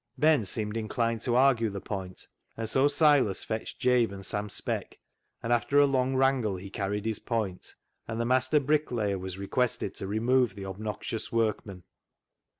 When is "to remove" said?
9.97-10.55